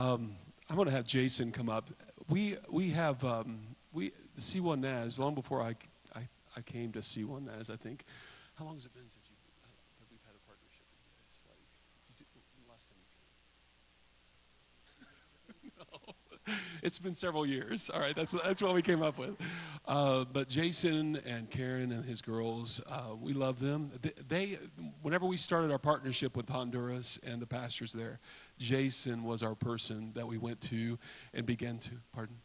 [0.00, 0.32] Um,
[0.68, 1.88] I'm going to have Jason come up.
[2.28, 3.60] We we have um,
[3.92, 5.76] we C1 NAS long before I,
[6.16, 7.70] I I came to C1 NAS.
[7.70, 8.04] I think.
[8.58, 9.68] How long has it been since you uh,
[10.00, 11.44] that we've had a partnership with you guys?
[11.46, 11.62] Like
[12.10, 13.30] you did, when the last time you came?
[15.78, 16.33] no,
[16.82, 17.90] it's been several years.
[17.90, 19.36] All right, that's that's what we came up with.
[19.86, 23.90] Uh, but Jason and Karen and his girls, uh, we love them.
[24.00, 24.58] They, they,
[25.02, 28.20] whenever we started our partnership with Honduras and the pastors there,
[28.58, 30.98] Jason was our person that we went to
[31.32, 31.90] and began to.
[32.12, 32.36] Pardon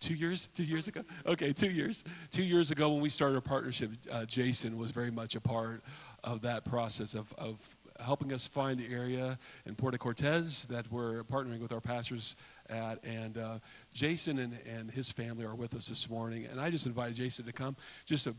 [0.00, 3.40] two years two years ago okay two years two years ago when we started our
[3.42, 5.82] partnership uh, jason was very much a part
[6.24, 11.22] of that process of, of helping us find the area in Puerto Cortez that we're
[11.24, 12.36] partnering with our pastors
[12.70, 13.04] at.
[13.04, 13.58] And uh,
[13.92, 16.46] Jason and, and his family are with us this morning.
[16.50, 18.34] And I just invited Jason to come just a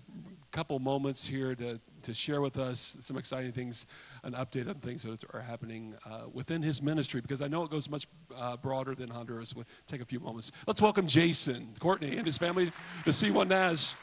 [0.51, 3.85] couple moments here to, to share with us some exciting things,
[4.23, 7.69] an update on things that are happening uh, within his ministry, because I know it
[7.69, 8.07] goes much
[8.37, 9.55] uh, broader than Honduras.
[9.55, 10.51] We'll take a few moments.
[10.67, 12.71] Let's welcome Jason, Courtney, and his family
[13.03, 13.95] to C1 NAS.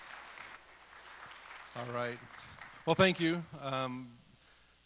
[1.76, 2.18] All right.
[2.86, 3.44] Well, thank you.
[3.62, 4.08] Um,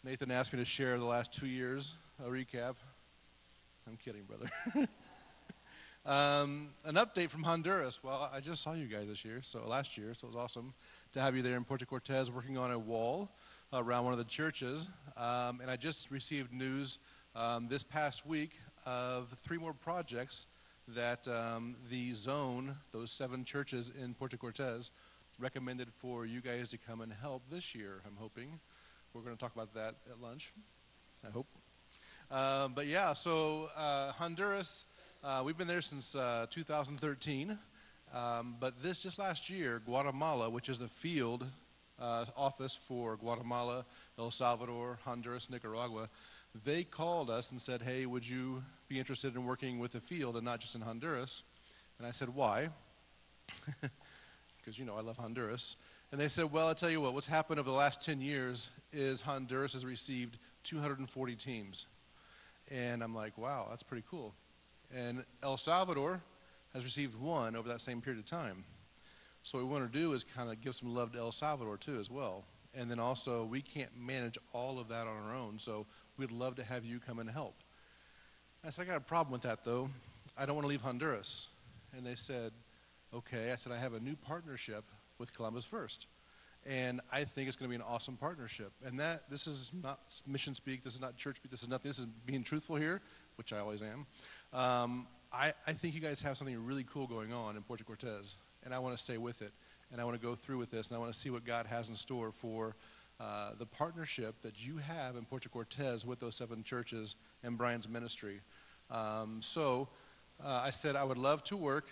[0.03, 2.75] Nathan asked me to share the last two years, a recap.
[3.87, 4.49] I'm kidding, brother.
[6.05, 8.03] um, an update from Honduras.
[8.03, 10.73] Well, I just saw you guys this year, so last year, so it was awesome
[11.13, 13.31] to have you there in Puerto Cortez working on a wall
[13.71, 14.89] around one of the churches.
[15.15, 16.97] Um, and I just received news
[17.35, 20.47] um, this past week of three more projects
[20.89, 24.91] that um, the zone, those seven churches in Puerto Cortez,
[25.39, 28.59] recommended for you guys to come and help this year, I'm hoping.
[29.13, 30.51] We're going to talk about that at lunch,
[31.25, 31.47] I hope.
[32.29, 34.87] Uh, but yeah, so uh, Honduras,
[35.23, 37.57] uh, we've been there since uh, 2013.
[38.13, 41.45] Um, but this just last year, Guatemala, which is the field
[41.99, 43.85] uh, office for Guatemala,
[44.19, 46.09] El Salvador, Honduras, Nicaragua,
[46.63, 50.35] they called us and said, hey, would you be interested in working with the field
[50.35, 51.43] and not just in Honduras?
[51.97, 52.69] And I said, why?
[54.57, 55.75] Because, you know, I love Honduras.
[56.13, 58.69] And they said, well, I'll tell you what, what's happened over the last 10 years
[58.93, 61.85] is Honduras has received 240 teams.
[62.71, 64.33] And I'm like, wow, that's pretty cool.
[64.95, 66.21] And El Salvador
[66.73, 68.63] has received one over that same period of time.
[69.41, 71.77] So what we want to do is kind of give some love to El Salvador
[71.77, 72.45] too as well.
[72.75, 75.85] And then also, we can't manage all of that on our own, so
[76.17, 77.55] we'd love to have you come and help.
[78.65, 79.89] I said, I got a problem with that though.
[80.37, 81.49] I don't want to leave Honduras.
[81.95, 82.51] And they said,
[83.13, 83.51] okay.
[83.51, 84.83] I said, I have a new partnership
[85.19, 86.07] with Columbus First.
[86.65, 88.71] And I think it's going to be an awesome partnership.
[88.85, 91.89] And that, this is not mission speak, this is not church speak, this is nothing,
[91.89, 93.01] this is being truthful here,
[93.35, 94.05] which I always am.
[94.53, 98.35] Um, I, I think you guys have something really cool going on in Puerto Cortez,
[98.63, 99.51] and I want to stay with it.
[99.91, 101.65] And I want to go through with this, and I want to see what God
[101.67, 102.75] has in store for
[103.19, 107.87] uh, the partnership that you have in Puerto Cortez with those seven churches and Brian's
[107.87, 108.39] ministry.
[108.89, 109.89] Um, so
[110.43, 111.89] uh, I said I would love to work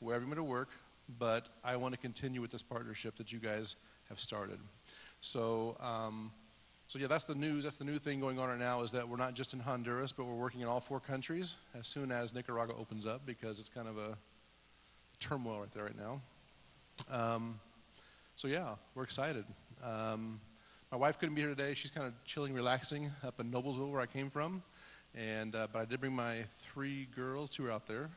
[0.00, 0.70] wherever you want to work,
[1.18, 3.76] but I want to continue with this partnership that you guys
[4.08, 4.58] have started.
[5.20, 6.32] So, um,
[6.88, 7.64] so yeah, that's the news.
[7.64, 10.12] That's the new thing going on right now is that we're not just in Honduras,
[10.12, 13.68] but we're working in all four countries as soon as Nicaragua opens up because it's
[13.68, 14.16] kind of a
[15.18, 16.20] turmoil right there right now.
[17.10, 17.58] Um,
[18.36, 19.44] so yeah, we're excited.
[19.84, 20.40] Um,
[20.92, 21.74] my wife couldn't be here today.
[21.74, 24.62] She's kind of chilling, relaxing up in Noblesville, where I came from.
[25.14, 28.10] And uh, but I did bring my three girls, two are out there,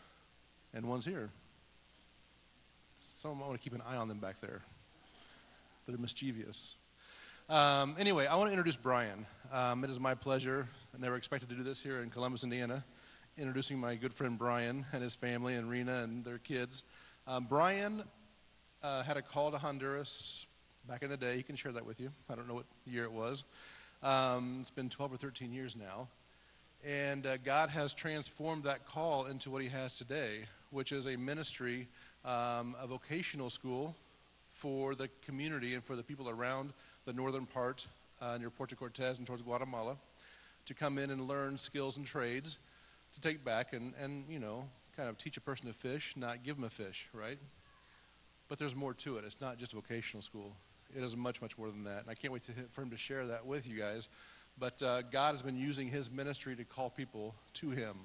[0.73, 1.29] and one's here.
[3.01, 4.61] So I want to keep an eye on them back there.
[5.89, 6.75] They're mischievous.
[7.49, 9.25] Um, anyway, I want to introduce Brian.
[9.51, 10.67] Um, it is my pleasure.
[10.93, 12.83] I never expected to do this here in Columbus, Indiana.
[13.39, 16.83] Introducing my good friend Brian and his family and Rena and their kids.
[17.25, 18.03] Um, Brian
[18.83, 20.45] uh, had a call to Honduras
[20.87, 21.37] back in the day.
[21.37, 22.11] He can share that with you.
[22.29, 23.43] I don't know what year it was.
[24.03, 26.07] Um, it's been 12 or 13 years now.
[26.85, 31.15] And uh, God has transformed that call into what he has today, which is a
[31.15, 31.87] ministry,
[32.25, 33.95] um, a vocational school
[34.59, 36.73] for the community and for the people around
[37.05, 37.87] the northern part
[38.21, 39.95] uh, near Puerto Cortez and towards Guatemala
[40.65, 42.57] to come in and learn skills and trades
[43.13, 44.67] to take back and, and you know,
[44.97, 47.37] kind of teach a person to fish, not give them a fish, right?
[48.49, 49.23] But there's more to it.
[49.23, 50.53] It's not just a vocational school.
[50.93, 52.01] It is much, much more than that.
[52.01, 54.09] And I can't wait to, for him to share that with you guys.
[54.59, 57.95] But uh, God has been using his ministry to call people to him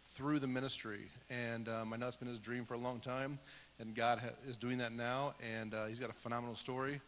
[0.00, 1.08] through the ministry.
[1.28, 3.38] And um, I know it's been his dream for a long time,
[3.78, 7.00] and God ha- is doing that now, and uh, he's got a phenomenal story.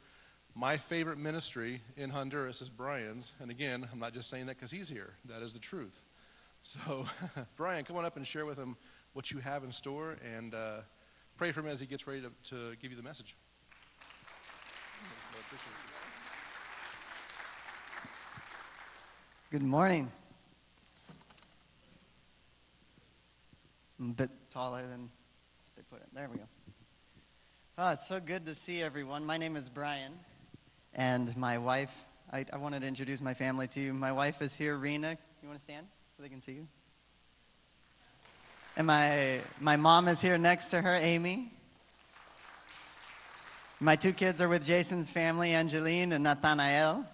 [0.55, 3.33] My favorite ministry in Honduras is Brian's.
[3.41, 6.05] And again, I'm not just saying that because he's here, that is the truth.
[6.63, 7.07] So,
[7.57, 8.77] Brian, come on up and share with him
[9.13, 10.79] what you have in store and uh,
[11.37, 13.37] pray for him as he gets ready to, to give you the message.
[19.53, 20.11] Good morning.
[24.01, 25.09] I'm a bit taller than
[25.77, 26.09] they put it.
[26.12, 26.45] There we go.
[27.78, 29.26] Oh, it's so good to see everyone.
[29.26, 30.12] My name is Brian,
[30.94, 33.93] and my wife, I, I wanted to introduce my family to you.
[33.93, 35.19] My wife is here, Rena.
[35.43, 36.67] You want to stand so they can see you?
[38.78, 41.52] And my, my mom is here next to her, Amy.
[43.78, 47.05] My two kids are with Jason's family, Angeline and Nathanael.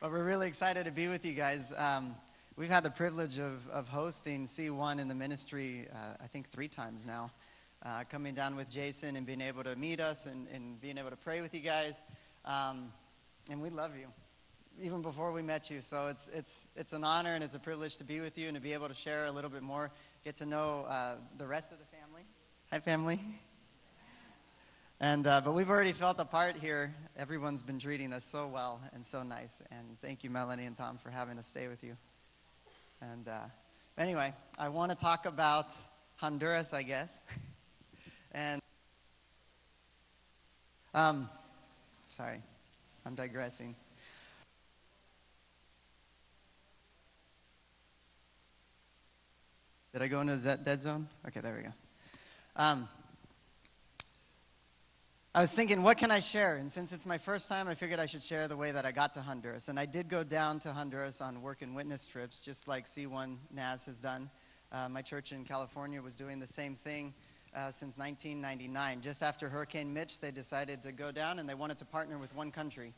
[0.00, 1.72] But we're really excited to be with you guys.
[1.76, 2.16] Um,
[2.56, 6.66] we've had the privilege of, of hosting C1 in the ministry, uh, I think, three
[6.66, 7.30] times now.
[7.84, 11.10] Uh, coming down with Jason and being able to meet us and, and being able
[11.10, 12.04] to pray with you guys.
[12.44, 12.92] Um,
[13.50, 14.06] and we love you,
[14.80, 15.80] even before we met you.
[15.80, 18.54] So it's, it's, it's an honor and it's a privilege to be with you and
[18.54, 19.90] to be able to share a little bit more,
[20.24, 22.22] get to know uh, the rest of the family.
[22.70, 23.18] Hi, family.
[25.00, 26.94] And, uh, but we've already felt a part here.
[27.16, 29.60] Everyone's been treating us so well and so nice.
[29.72, 31.96] And thank you, Melanie and Tom, for having us stay with you.
[33.00, 33.40] And uh,
[33.98, 35.74] anyway, I want to talk about
[36.18, 37.24] Honduras, I guess.
[38.32, 38.60] and,
[40.94, 41.28] um,
[42.08, 42.42] sorry,
[43.04, 43.74] I'm digressing.
[49.92, 51.06] Did I go into a dead zone?
[51.28, 51.72] Okay, there we go.
[52.56, 52.88] Um,
[55.34, 56.56] I was thinking, what can I share?
[56.56, 58.92] And since it's my first time, I figured I should share the way that I
[58.92, 59.68] got to Honduras.
[59.68, 63.36] And I did go down to Honduras on work and witness trips, just like C1
[63.50, 64.30] NAS has done.
[64.70, 67.12] Uh, my church in California was doing the same thing
[67.54, 69.00] uh, since 1999.
[69.00, 72.34] Just after Hurricane Mitch, they decided to go down and they wanted to partner with
[72.34, 72.94] one country.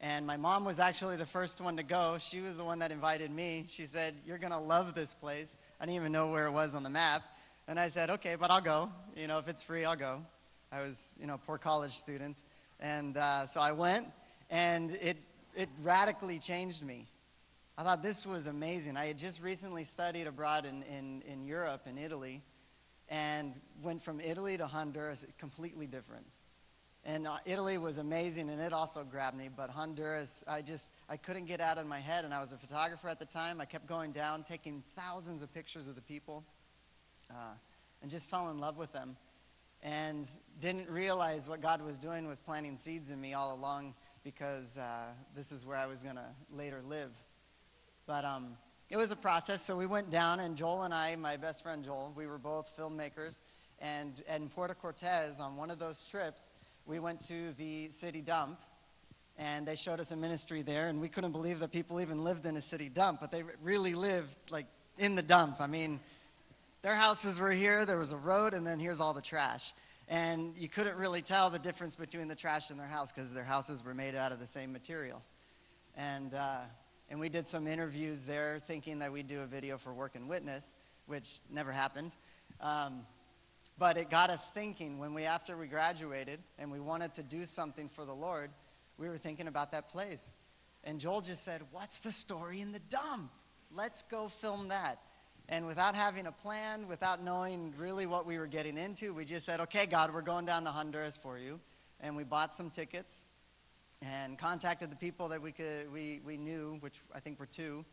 [0.00, 2.16] And my mom was actually the first one to go.
[2.20, 3.64] She was the one that invited me.
[3.68, 5.56] She said, You're going to love this place.
[5.80, 7.22] I didn't even know where it was on the map.
[7.66, 8.90] And I said, Okay, but I'll go.
[9.16, 10.22] You know, if it's free, I'll go.
[10.70, 12.36] I was, you know, a poor college student.
[12.78, 14.06] And uh, so I went,
[14.50, 15.16] and it,
[15.56, 17.08] it radically changed me.
[17.76, 18.96] I thought this was amazing.
[18.96, 22.42] I had just recently studied abroad in, in, in Europe, in Italy,
[23.08, 26.26] and went from Italy to Honduras completely different.
[27.04, 29.48] And uh, Italy was amazing, and it also grabbed me.
[29.54, 32.24] But Honduras, I just I couldn't get out of my head.
[32.24, 33.60] And I was a photographer at the time.
[33.60, 36.44] I kept going down, taking thousands of pictures of the people,
[37.30, 37.54] uh,
[38.02, 39.16] and just fell in love with them
[39.82, 40.28] and
[40.60, 43.94] didn't realize what God was doing was planting seeds in me all along
[44.24, 47.16] because uh, this is where I was to later live.
[48.06, 48.56] But um,
[48.90, 49.60] it was a process.
[49.62, 52.74] So we went down, and Joel and I, my best friend Joel, we were both
[52.76, 53.40] filmmakers.
[53.80, 56.52] And in Puerto Cortez, on one of those trips,
[56.86, 58.60] we went to the city dump,
[59.36, 60.88] and they showed us a ministry there.
[60.88, 63.94] And we couldn't believe that people even lived in a city dump, but they really
[63.94, 65.60] lived like in the dump.
[65.60, 66.00] I mean,
[66.80, 69.74] their houses were here, there was a road, and then here's all the trash.
[70.08, 73.44] And you couldn't really tell the difference between the trash and their house because their
[73.44, 75.22] houses were made out of the same material.
[75.94, 76.60] And, uh,
[77.10, 80.28] and we did some interviews there thinking that we'd do a video for Work and
[80.28, 80.76] Witness,
[81.06, 82.16] which never happened.
[82.60, 83.06] Um,
[83.78, 87.44] but it got us thinking when we, after we graduated and we wanted to do
[87.44, 88.50] something for the Lord,
[88.98, 90.32] we were thinking about that place.
[90.84, 93.30] And Joel just said, What's the story in the dump?
[93.70, 94.98] Let's go film that.
[95.48, 99.46] And without having a plan, without knowing really what we were getting into, we just
[99.46, 101.58] said, okay, God, we're going down to Honduras for you.
[102.00, 103.24] And we bought some tickets
[104.02, 107.84] and contacted the people that we, could, we, we knew, which I think were two.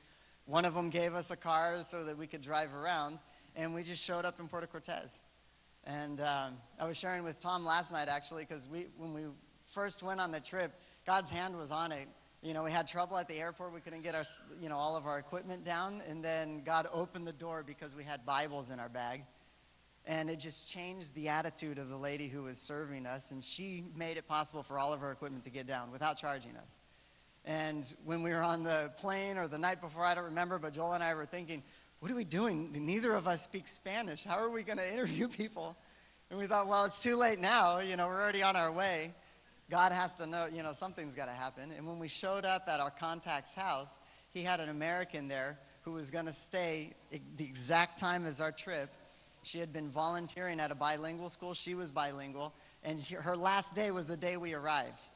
[0.46, 3.20] One of them gave us a car so that we could drive around.
[3.56, 5.24] And we just showed up in Puerto Cortez.
[5.86, 9.24] And um, I was sharing with Tom last night, actually, because we, when we
[9.64, 10.74] first went on the trip,
[11.06, 12.08] God's hand was on it
[12.46, 13.74] you know, we had trouble at the airport.
[13.74, 14.24] We couldn't get our,
[14.62, 16.04] you know, all of our equipment down.
[16.08, 19.24] And then God opened the door because we had Bibles in our bag.
[20.08, 23.32] And it just changed the attitude of the lady who was serving us.
[23.32, 26.56] And she made it possible for all of our equipment to get down without charging
[26.58, 26.80] us.
[27.46, 30.74] And when we were on the plane or the night before, I don't remember, but
[30.74, 31.64] Joel and I were thinking,
[32.00, 32.72] what are we doing?
[32.86, 34.24] Neither of us speak Spanish.
[34.24, 35.76] How are we going to interview people?
[36.30, 37.80] And we thought, well, it's too late now.
[37.80, 39.14] You know, we're already on our way.
[39.70, 41.72] God has to know, you know, something's got to happen.
[41.76, 44.00] And when we showed up at our contact's house,
[44.32, 46.94] he had an American there who was going to stay
[47.38, 48.94] the exact time as our trip.
[49.46, 51.54] She had been volunteering at a bilingual school.
[51.54, 52.52] She was bilingual.
[52.84, 55.08] And her last day was the day we arrived.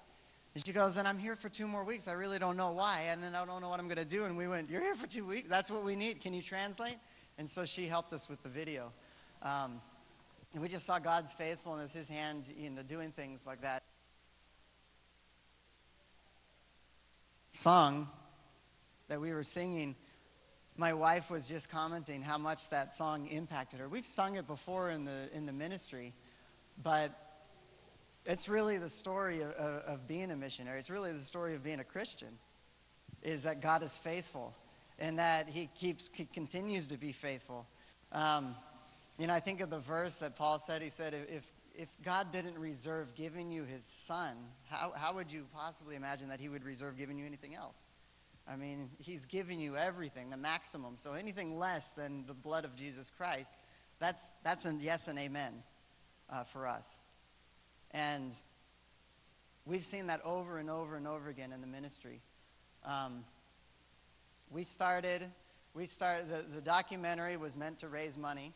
[0.54, 2.08] And she goes, and I'm here for two more weeks.
[2.08, 3.08] I really don't know why.
[3.10, 4.26] And then I don't know what I'm going to do.
[4.26, 5.50] And we went, You're here for two weeks?
[5.50, 6.22] That's what we need.
[6.22, 6.98] Can you translate?
[7.40, 8.92] And so she helped us with the video.
[9.42, 9.82] Um,
[10.54, 13.84] and we just saw God's faithfulness, his hand, you know, doing things like that.
[17.52, 18.08] song
[19.10, 19.96] that we were singing,
[20.80, 23.90] my wife was just commenting how much that song impacted her.
[23.90, 26.14] We've sung it before in the, in the ministry,
[26.82, 27.12] but
[28.26, 30.80] it's really the story of, of being a missionary.
[30.80, 32.30] It's really the story of being a Christian,
[33.22, 34.56] is that God is faithful.
[35.00, 37.66] and that he keeps he continues to be faithful.
[38.12, 38.56] Um,
[39.18, 40.82] you know, I think of the verse that Paul said.
[40.82, 44.36] He said, if, if God didn't reserve giving you his son,
[44.70, 47.88] how, how would you possibly imagine that he would reserve giving you anything else?
[48.51, 50.98] I mean, he's given you everything, the maximum.
[50.98, 53.60] So anything less than the blood of Jesus Christ,
[54.00, 55.53] that's, that's a yes and amen
[56.32, 57.01] uh, for us.
[57.91, 58.36] And
[59.65, 62.22] we've seen that over and over and over again in the ministry.
[62.84, 63.24] Um,
[64.50, 65.27] we started,
[65.75, 68.53] we started the, the documentary was meant to raise money.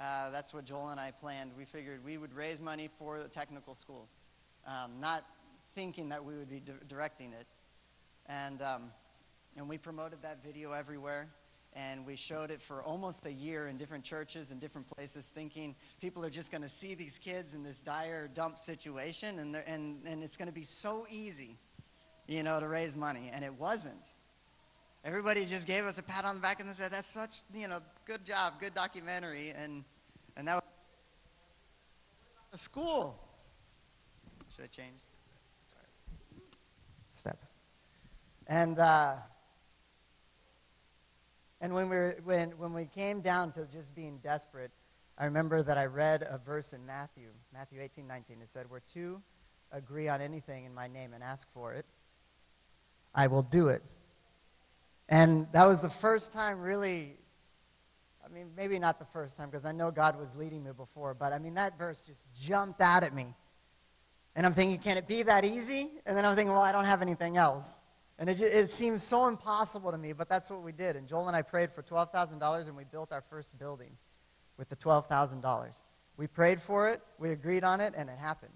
[0.00, 1.52] Uh, that's what Joel and I planned.
[1.56, 4.08] We figured we would raise money for the technical school,
[4.66, 5.22] um, not
[5.74, 7.46] thinking that we would be di- directing it.
[8.26, 8.90] And, um,
[9.56, 11.28] and we promoted that video everywhere.
[11.74, 15.74] And we showed it for almost a year in different churches and different places, thinking
[16.02, 20.02] people are just going to see these kids in this dire dump situation, and, and,
[20.06, 21.56] and it's going to be so easy,
[22.26, 23.30] you know, to raise money.
[23.32, 24.06] And it wasn't.
[25.04, 27.80] Everybody just gave us a pat on the back and said, "That's such, you know,
[28.04, 29.82] good job, good documentary." And
[30.36, 30.62] and that was
[32.52, 33.18] the school.
[34.54, 35.00] Should I change?
[35.68, 36.42] Sorry.
[37.10, 37.38] Step.
[38.46, 39.14] And uh,
[41.62, 44.72] and when we were, when when we came down to just being desperate,
[45.16, 48.42] I remember that I read a verse in Matthew, Matthew 18, 19.
[48.42, 49.22] It said, "Where two
[49.70, 51.86] agree on anything in my name and ask for it,
[53.14, 53.82] I will do it."
[55.08, 57.16] And that was the first time, really.
[58.24, 61.14] I mean, maybe not the first time, because I know God was leading me before,
[61.14, 63.34] but I mean, that verse just jumped out at me.
[64.34, 65.90] And I'm thinking, can it be that easy?
[66.06, 67.81] And then I'm thinking, well, I don't have anything else.
[68.18, 70.96] And it, it seems so impossible to me, but that's what we did.
[70.96, 73.96] And Joel and I prayed for $12,000, and we built our first building
[74.56, 75.82] with the $12,000.
[76.16, 78.52] We prayed for it, we agreed on it, and it happened.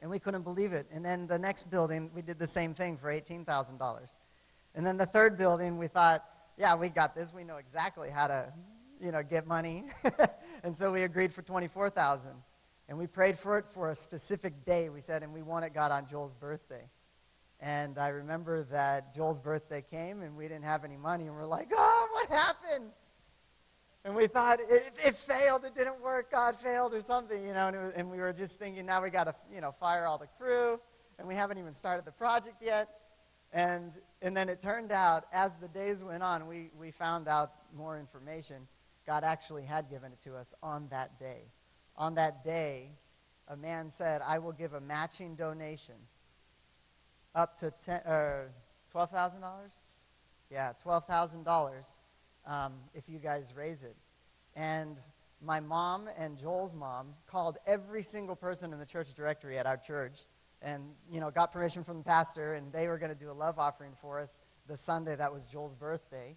[0.00, 0.86] And we couldn't believe it.
[0.92, 4.16] And then the next building, we did the same thing for $18,000.
[4.74, 6.24] And then the third building, we thought,
[6.58, 7.32] yeah, we got this.
[7.32, 8.52] We know exactly how to,
[9.00, 9.84] you know, get money.
[10.62, 12.32] and so we agreed for 24,000.
[12.88, 15.90] And we prayed for it for a specific day, we said, and we wanted God
[15.90, 16.88] on Joel's birthday.
[17.60, 21.46] And I remember that Joel's birthday came and we didn't have any money, and we're
[21.46, 22.92] like, oh, what happened?
[24.04, 27.68] And we thought it, it failed, it didn't work, God failed or something, you know,
[27.68, 30.18] and, was, and we were just thinking, now we got to, you know, fire all
[30.18, 30.78] the crew,
[31.18, 32.88] and we haven't even started the project yet.
[33.52, 37.52] And, and then it turned out, as the days went on, we, we found out
[37.74, 38.68] more information.
[39.06, 41.42] God actually had given it to us on that day.
[41.96, 42.90] On that day,
[43.48, 45.94] a man said, I will give a matching donation
[47.36, 48.48] up to uh,
[48.92, 49.42] $12,000?
[50.50, 51.72] Yeah, $12,000
[52.46, 53.94] um, if you guys raise it.
[54.56, 54.98] And
[55.42, 59.76] my mom and Joel's mom called every single person in the church directory at our
[59.76, 60.20] church
[60.62, 63.32] and you know got permission from the pastor and they were going to do a
[63.32, 66.34] love offering for us the sunday that was joel's birthday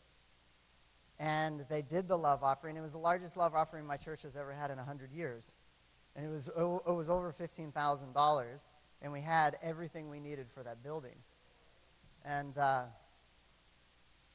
[1.19, 4.35] and they did the love offering it was the largest love offering my church has
[4.35, 5.53] ever had in 100 years
[6.15, 7.71] and it was, it was over $15000
[9.01, 11.15] and we had everything we needed for that building.
[12.25, 12.83] And, uh,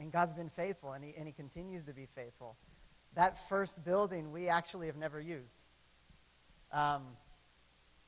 [0.00, 2.56] and god's been faithful and he, and he continues to be faithful.
[3.14, 5.54] That first building we actually have never used.
[6.72, 7.02] Um,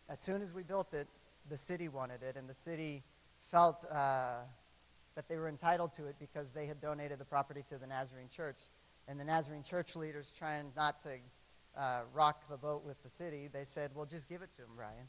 [0.09, 1.09] as soon as we built it
[1.49, 3.03] the city wanted it, and the city
[3.51, 4.39] felt uh,
[5.15, 8.29] that they were entitled to it because they had donated the property to the Nazarene
[8.29, 8.59] Church.
[9.09, 11.11] And the Nazarene Church leaders, trying not to
[11.79, 14.71] uh, rock the boat with the city, they said, "Well, just give it to them,
[14.77, 15.09] Brian,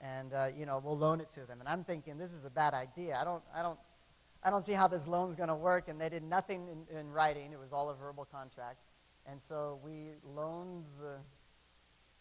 [0.00, 2.50] and uh, you know we'll loan it to them." And I'm thinking this is a
[2.50, 3.18] bad idea.
[3.20, 3.78] I don't, I don't,
[4.42, 5.88] I don't see how this loan's going to work.
[5.88, 8.78] And they did nothing in, in writing; it was all a verbal contract.
[9.26, 11.16] And so we loaned the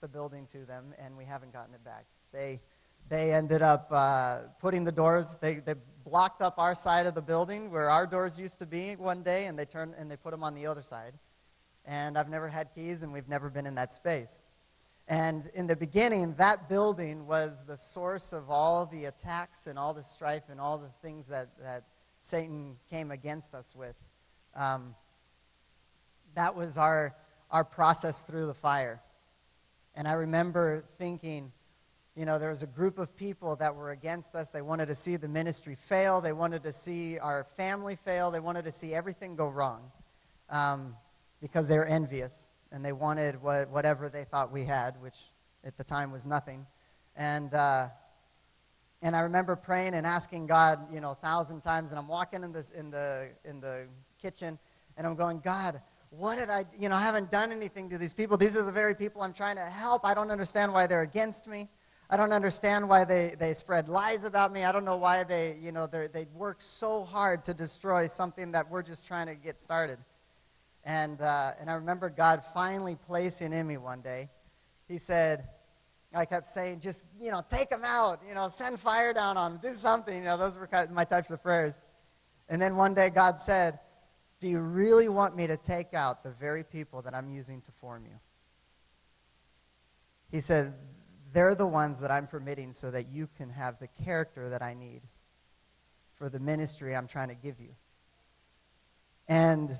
[0.01, 2.05] the building to them, and we haven't gotten it back.
[2.31, 2.59] They
[3.09, 7.21] they ended up uh, putting the doors, they, they blocked up our side of the
[7.21, 10.31] building where our doors used to be one day, and they turned and they put
[10.31, 11.13] them on the other side.
[11.86, 14.43] And I've never had keys, and we've never been in that space.
[15.10, 19.92] And in the beginning, that building was the source of all the attacks and all
[19.92, 21.84] the strife and all the things that, that
[22.20, 23.96] Satan came against us with.
[24.56, 24.94] Um,
[26.36, 27.16] that was our,
[27.50, 29.01] our process through the fire.
[29.96, 31.51] And I remember thinking,
[32.16, 34.51] you know, there was a group of people that were against us.
[34.51, 36.22] They wanted to see the ministry fail.
[36.22, 38.30] They wanted to see our family fail.
[38.30, 39.92] They wanted to see everything go wrong
[40.51, 40.96] um,
[41.42, 45.16] because they were envious and they wanted what, whatever they thought we had, which
[45.64, 46.66] at the time was nothing.
[47.16, 47.88] And, uh,
[49.02, 51.92] and I remember praying and asking God, you know, a thousand times.
[51.92, 53.88] And I'm walking in, this, in, the, in the
[54.22, 54.60] kitchen
[54.98, 58.14] and I'm going, God, what did I, you know, I haven't done anything to these
[58.14, 58.38] people.
[58.38, 60.06] These are the very people I'm trying to help.
[60.06, 61.70] I don't understand why they're against me.
[62.10, 64.64] I don't understand why they, they spread lies about me.
[64.64, 68.70] I don't know why they, you know, they work so hard to destroy something that
[68.70, 70.00] we're just trying to get started.
[70.89, 74.27] And, uh, and I remember God finally placing in me one day,
[74.88, 75.48] He said,
[76.15, 79.51] I kept saying, just, you know, take them out, you know, send fire down on
[79.51, 80.17] them, do something.
[80.17, 81.75] You know, those were kind of my types of prayers.
[82.50, 83.77] And then one day God said,
[84.39, 87.72] Do you really want me to take out the very people that I'm using to
[87.74, 88.19] form you?
[90.31, 90.74] He said,
[91.34, 94.74] They're the ones that I'm permitting so that you can have the character that I
[94.74, 95.01] need
[96.15, 97.75] for the ministry I'm trying to give you.
[99.27, 99.77] And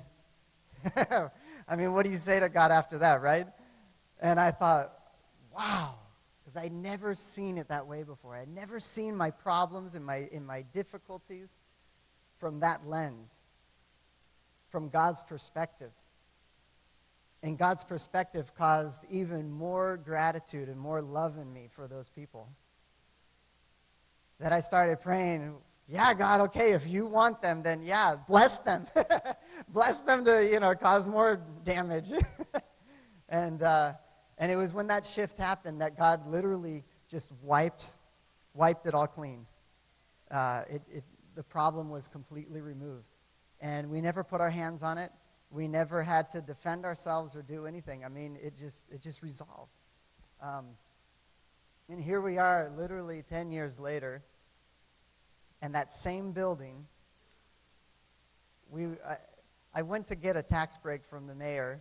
[1.68, 3.46] I mean, what do you say to God after that, right?
[4.20, 4.92] And I thought,
[5.54, 5.94] wow,
[6.50, 8.36] because I'd never seen it that way before.
[8.36, 11.58] I'd never seen my problems and my, in my difficulties
[12.38, 13.42] from that lens,
[14.70, 15.92] from God's perspective.
[17.42, 22.48] And God's perspective caused even more gratitude and more love in me for those people.
[24.40, 25.54] That I started praying,
[25.90, 28.86] yeah, God, okay, if you want them, then yeah, bless them.
[29.68, 32.12] bless them to, you know, cause more damage.
[33.28, 33.94] and, uh,
[34.38, 37.96] and it was when that shift happened that God literally just wiped,
[38.54, 39.46] wiped it all clean.
[40.30, 41.04] Uh, it, it,
[41.34, 43.16] the problem was completely removed.
[43.60, 45.10] And we never put our hands on it.
[45.50, 48.04] We never had to defend ourselves or do anything.
[48.04, 49.74] I mean, it just, it just resolved.
[50.40, 50.66] Um,
[51.88, 54.22] and here we are, literally 10 years later,
[55.62, 56.86] and that same building,
[58.70, 59.16] we, I,
[59.74, 61.80] I went to get a tax break from the mayor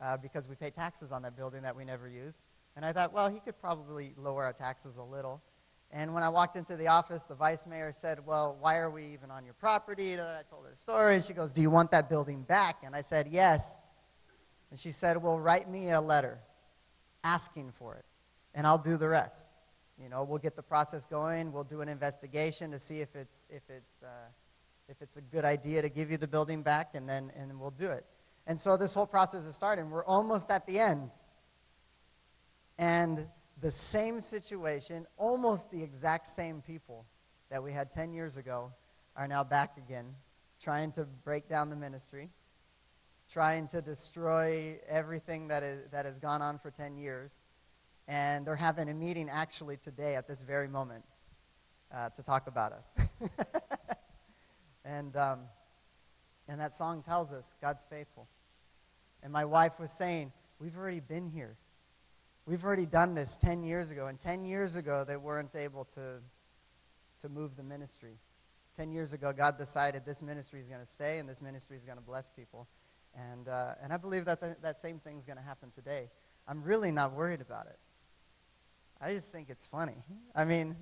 [0.00, 2.44] uh, because we pay taxes on that building that we never use.
[2.76, 5.42] And I thought, well, he could probably lower our taxes a little.
[5.90, 9.06] And when I walked into the office, the vice mayor said, Well, why are we
[9.06, 10.12] even on your property?
[10.12, 12.78] And I told her the story, and she goes, Do you want that building back?
[12.84, 13.78] And I said, Yes.
[14.70, 16.40] And she said, Well, write me a letter
[17.22, 18.04] asking for it,
[18.54, 19.46] and I'll do the rest.
[20.02, 21.52] You know, we'll get the process going.
[21.52, 24.28] We'll do an investigation to see if it's, if it's, uh,
[24.88, 27.70] if it's a good idea to give you the building back, and then and we'll
[27.70, 28.04] do it.
[28.46, 29.90] And so this whole process is starting.
[29.90, 31.14] We're almost at the end.
[32.78, 33.26] And
[33.60, 37.06] the same situation, almost the exact same people
[37.50, 38.72] that we had 10 years ago,
[39.16, 40.14] are now back again,
[40.60, 42.28] trying to break down the ministry,
[43.32, 47.40] trying to destroy everything that, is, that has gone on for 10 years.
[48.08, 51.04] And they're having a meeting actually today at this very moment
[51.92, 52.90] uh, to talk about us.
[54.84, 55.40] and, um,
[56.48, 58.28] and that song tells us God's faithful.
[59.22, 61.56] And my wife was saying, We've already been here.
[62.46, 64.06] We've already done this 10 years ago.
[64.06, 66.20] And 10 years ago, they weren't able to,
[67.20, 68.18] to move the ministry.
[68.76, 71.84] 10 years ago, God decided this ministry is going to stay and this ministry is
[71.84, 72.68] going to bless people.
[73.14, 76.08] And, uh, and I believe that the, that same thing is going to happen today.
[76.46, 77.78] I'm really not worried about it.
[79.00, 80.04] I just think it's funny.
[80.34, 80.76] I mean,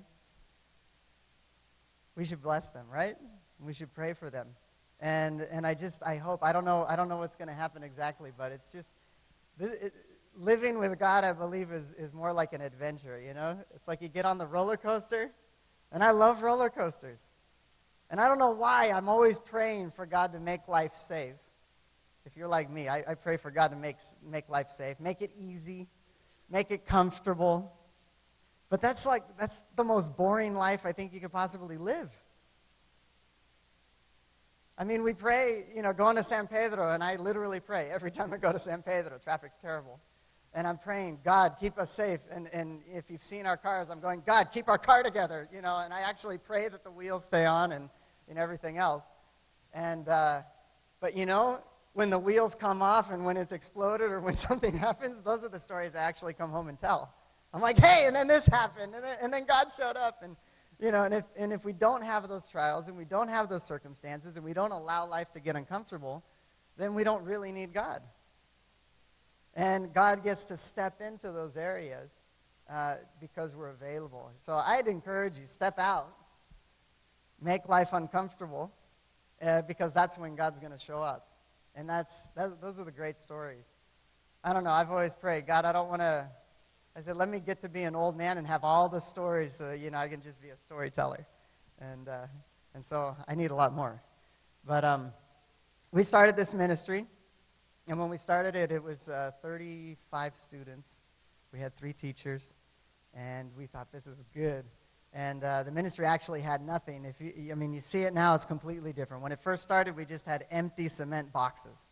[2.15, 3.17] we should bless them, right?
[3.59, 4.47] We should pray for them.
[4.99, 7.53] And, and I just, I hope, I don't know, I don't know what's going to
[7.53, 8.89] happen exactly, but it's just,
[9.59, 9.93] it,
[10.37, 13.59] living with God, I believe, is, is more like an adventure, you know?
[13.75, 15.31] It's like you get on the roller coaster,
[15.91, 17.31] and I love roller coasters.
[18.09, 21.35] And I don't know why I'm always praying for God to make life safe.
[22.25, 25.21] If you're like me, I, I pray for God to make, make life safe, make
[25.21, 25.87] it easy,
[26.49, 27.73] make it comfortable.
[28.75, 32.11] But that's like, that's the most boring life I think you could possibly live.
[34.77, 38.11] I mean, we pray, you know, going to San Pedro, and I literally pray every
[38.11, 39.17] time I go to San Pedro.
[39.17, 40.01] Traffic's terrible.
[40.53, 42.19] And I'm praying, God, keep us safe.
[42.29, 45.61] And, and if you've seen our cars, I'm going, God, keep our car together, you
[45.61, 45.77] know.
[45.77, 47.89] And I actually pray that the wheels stay on and,
[48.27, 49.05] and everything else.
[49.73, 50.41] And, uh,
[50.99, 51.61] but you know,
[51.93, 55.49] when the wheels come off and when it's exploded or when something happens, those are
[55.49, 57.13] the stories I actually come home and tell.
[57.55, 60.35] I'm like, hey, and then this happened, and then, and then God showed up, and
[60.77, 63.47] you know, and if, and if we don't have those trials and we don't have
[63.47, 66.21] those circumstances and we don't allow life to get uncomfortable,
[66.75, 68.01] then we don't really need God.
[69.53, 72.23] And God gets to step into those areas
[72.69, 74.31] uh, because we're available.
[74.35, 76.13] So I'd encourage you, step out,
[77.41, 78.69] make life uncomfortable,
[79.41, 81.29] uh, because that's when God's going to show up.
[81.73, 83.75] And that's, that, those are the great stories.
[84.43, 86.27] I don't know, I've always prayed, God, I don't want to
[86.97, 89.55] I said, let me get to be an old man and have all the stories
[89.55, 91.27] so, you know, I can just be a storyteller.
[91.79, 92.27] And, uh,
[92.73, 94.01] and so I need a lot more.
[94.65, 95.11] But um,
[95.91, 97.05] we started this ministry,
[97.87, 101.01] and when we started it, it was uh, 35 students.
[101.51, 102.55] We had three teachers,
[103.13, 104.63] and we thought this is good.
[105.11, 107.03] And uh, the ministry actually had nothing.
[107.03, 109.21] If you, I mean, you see it now, it's completely different.
[109.21, 111.89] When it first started, we just had empty cement boxes.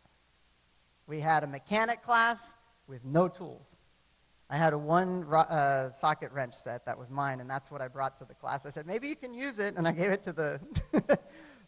[1.06, 3.76] We had a mechanic class with no tools.
[4.50, 7.88] I had a one uh, socket wrench set that was mine, and that's what I
[7.88, 8.66] brought to the class.
[8.66, 10.60] I said, maybe you can use it, and I gave it to the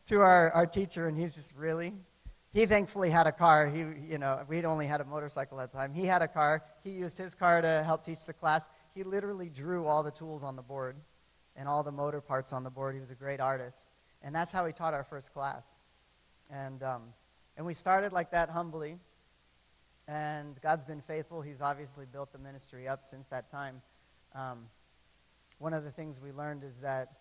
[0.07, 1.95] to our, our teacher, and he's just really.
[2.53, 3.67] He thankfully had a car.
[3.67, 5.93] He, you know, we'd only had a motorcycle at the time.
[5.93, 6.65] He had a car.
[6.85, 8.69] He used his car to help teach the class.
[8.95, 10.97] He literally drew all the tools on the board
[11.55, 12.95] and all the motor parts on the board.
[12.95, 13.89] He was a great artist,
[14.23, 15.77] and that's how he taught our first class.
[16.51, 17.03] And um,
[17.57, 18.99] and we started like that humbly.
[20.09, 21.43] And God's been faithful.
[21.43, 23.83] He's obviously built the ministry up since that time.
[24.35, 24.67] Um,
[25.59, 27.13] one of the things we learned is that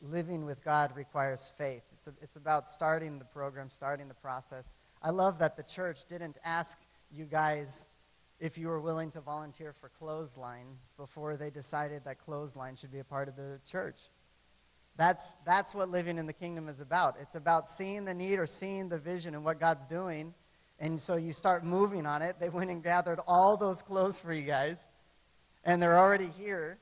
[0.00, 1.82] living with God requires faith.
[1.92, 4.74] It's, a, it's about starting the program, starting the process.
[5.02, 6.78] I love that the church didn't ask
[7.10, 7.88] you guys
[8.40, 10.66] if you were willing to volunteer for clothesline
[10.96, 13.98] before they decided that clothesline should be a part of the church.
[14.96, 17.16] That's, that's what living in the kingdom is about.
[17.20, 20.34] It's about seeing the need or seeing the vision and what God's doing.
[20.84, 22.36] And so you start moving on it.
[22.38, 24.90] They went and gathered all those clothes for you guys,
[25.64, 26.76] and they're already here.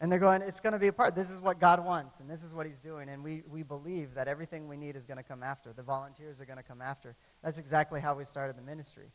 [0.00, 1.16] And they're going, it's going to be a part.
[1.16, 3.08] This is what God wants, and this is what He's doing.
[3.08, 5.72] And we, we believe that everything we need is going to come after.
[5.72, 7.16] The volunteers are going to come after.
[7.42, 9.10] That's exactly how we started the ministry.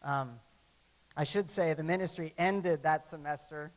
[0.00, 0.38] Um,
[1.16, 3.72] I should say the ministry ended that semester.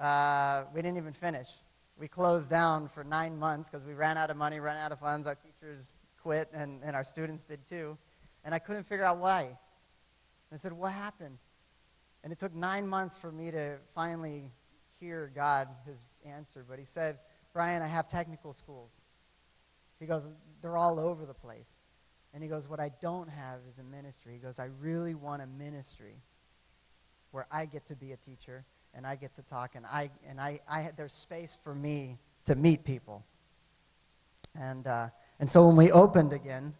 [0.00, 1.50] Uh, we didn't even finish.
[1.96, 4.98] We closed down for nine months because we ran out of money, ran out of
[4.98, 5.28] funds.
[5.28, 7.96] Our teachers quit, and, and our students did too.
[8.44, 9.56] And I couldn't figure out why.
[10.52, 11.38] I said, What happened?
[12.24, 14.50] And it took nine months for me to finally
[14.98, 16.64] hear God, his answer.
[16.68, 17.18] But he said,
[17.52, 18.92] Brian, I have technical schools.
[20.00, 21.80] He goes, They're all over the place.
[22.34, 24.34] And he goes, What I don't have is a ministry.
[24.34, 26.22] He goes, I really want a ministry
[27.30, 30.40] where I get to be a teacher and I get to talk and I and
[30.40, 33.24] I, I there's space for me to meet people.
[34.58, 36.74] And uh, and so when we opened again,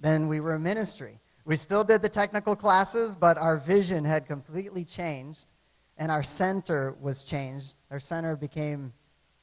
[0.00, 1.20] then we were a ministry.
[1.44, 5.50] We still did the technical classes, but our vision had completely changed
[5.96, 7.82] and our center was changed.
[7.90, 8.92] Our center became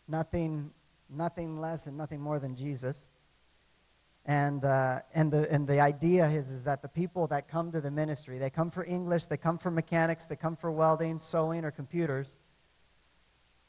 [0.07, 0.71] nothing
[1.09, 3.07] nothing less and nothing more than Jesus.
[4.25, 7.79] And, uh, and, the, and the idea is, is that the people that come to
[7.79, 11.63] the ministry, they come for English, they come for mechanics, they come for welding, sewing,
[11.63, 12.37] or computers.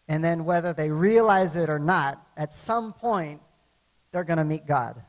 [0.08, 3.40] And then, whether they realize it or not, at some point,
[4.10, 5.00] they're going to meet God.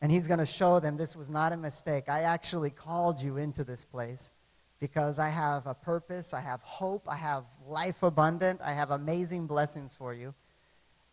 [0.00, 2.08] And He's going to show them this was not a mistake.
[2.08, 4.32] I actually called you into this place
[4.80, 9.46] because I have a purpose, I have hope, I have life abundant, I have amazing
[9.46, 10.34] blessings for you.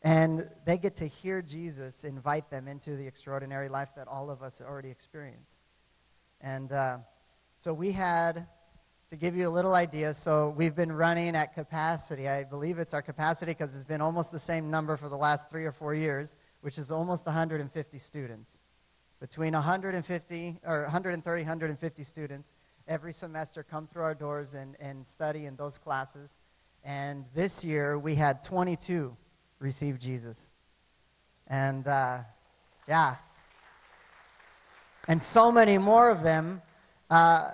[0.03, 4.43] And they get to hear Jesus invite them into the extraordinary life that all of
[4.43, 5.61] us already experience.
[6.41, 6.97] And uh,
[7.59, 8.45] so we had,
[9.11, 12.27] to give you a little idea, so we've been running at capacity.
[12.27, 15.49] I believe it's our capacity because it's been almost the same number for the last
[15.49, 18.61] three or four years, which is almost 150 students.
[19.27, 22.53] Between 150 or 130, 150 students
[22.87, 26.37] every semester come through our doors and, and study in those classes.
[26.83, 29.17] And this year we had 22
[29.57, 30.53] receive Jesus.
[31.47, 32.19] And uh,
[32.87, 33.15] yeah.
[35.07, 36.61] And so many more of them,
[37.09, 37.49] uh,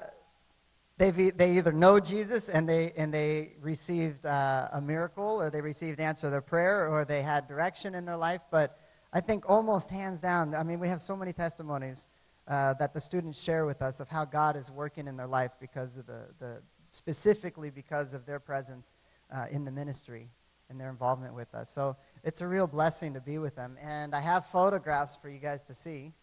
[0.97, 5.61] they've, they either know Jesus and they, and they received uh, a miracle or they
[5.61, 8.41] received answer to their prayer or they had direction in their life.
[8.51, 8.77] But
[9.13, 12.05] I think almost hands down, I mean, we have so many testimonies
[12.47, 15.51] uh, that the students share with us of how God is working in their life
[15.59, 18.93] because of the, the specifically because of their presence
[19.33, 20.29] uh, in the ministry
[20.69, 21.69] and their involvement with us.
[21.69, 23.77] So it's a real blessing to be with them.
[23.81, 26.13] And I have photographs for you guys to see.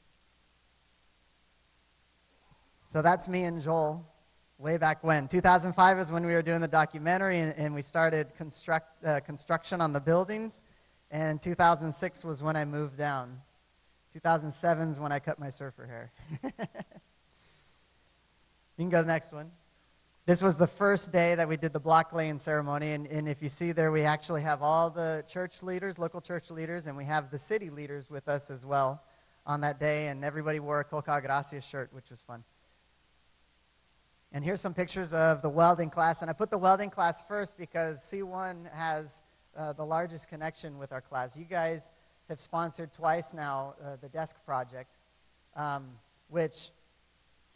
[2.90, 4.06] So that's me and Joel
[4.56, 5.28] way back when.
[5.28, 9.80] 2005 is when we were doing the documentary and, and we started construct, uh, construction
[9.80, 10.62] on the buildings.
[11.10, 13.40] And 2006 was when I moved down.
[14.12, 16.12] 2007 is when I cut my surfer hair.
[16.42, 16.50] you
[18.78, 19.50] can go to the next one.
[20.26, 23.42] This was the first day that we did the block laying ceremony, and, and if
[23.42, 27.06] you see there, we actually have all the church leaders, local church leaders, and we
[27.06, 29.02] have the city leaders with us as well
[29.46, 32.44] on that day, and everybody wore a COCAL Gracias shirt, which was fun.
[34.32, 37.56] And here's some pictures of the welding class, and I put the welding class first
[37.56, 39.22] because C1 has
[39.58, 41.36] uh, the largest connection with our class.
[41.36, 41.92] You guys
[42.28, 44.98] have sponsored twice now uh, the desk project,
[45.56, 45.88] um,
[46.28, 46.70] which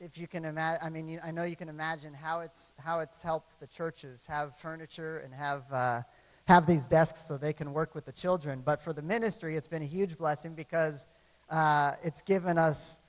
[0.00, 3.00] if you can imagine, I mean, you, I know you can imagine how it's, how
[3.00, 6.02] it's helped the churches have furniture and have, uh,
[6.46, 8.62] have these desks so they can work with the children.
[8.64, 11.06] But for the ministry, it's been a huge blessing because
[11.50, 13.00] uh, it's given us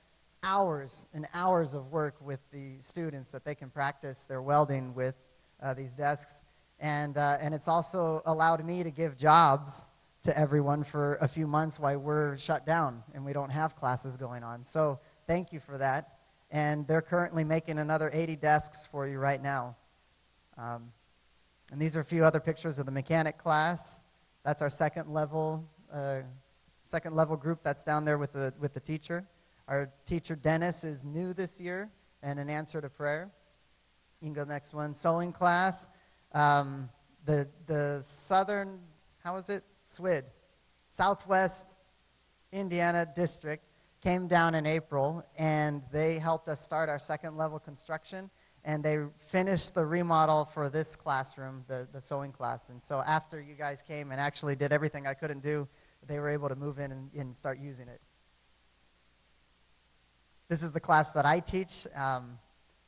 [0.44, 5.16] hours and hours of work with the students that they can practice their welding with
[5.60, 6.42] uh, these desks.
[6.84, 9.86] And, uh, and it's also allowed me to give jobs
[10.22, 14.18] to everyone for a few months while we're shut down and we don't have classes
[14.18, 14.62] going on.
[14.62, 16.18] So thank you for that
[16.50, 19.74] and they're currently making another 80 desks for you right now.
[20.58, 20.92] Um,
[21.72, 24.02] and these are a few other pictures of the mechanic class.
[24.44, 26.18] That's our second level, uh,
[26.84, 29.26] second level group that's down there with the, with the teacher.
[29.68, 31.90] Our teacher, Dennis, is new this year
[32.22, 33.30] and an answer to prayer.
[34.20, 34.92] You can go next one.
[34.92, 35.88] Sewing class.
[36.34, 36.90] Um,
[37.24, 38.80] the, the southern,
[39.22, 39.64] how is it?
[39.80, 40.30] SWID,
[40.88, 41.76] Southwest
[42.52, 43.70] Indiana District,
[44.02, 48.28] came down in April and they helped us start our second level construction
[48.64, 52.70] and they finished the remodel for this classroom, the, the sewing class.
[52.70, 55.68] And so after you guys came and actually did everything I couldn't do,
[56.06, 58.00] they were able to move in and, and start using it.
[60.48, 61.86] This is the class that I teach.
[61.94, 62.38] Um,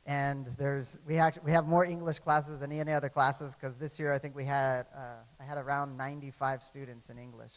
[0.07, 3.99] and there's, we, act, we have more English classes than any other classes because this
[3.99, 7.51] year I think we had, uh, I had around 95 students in English.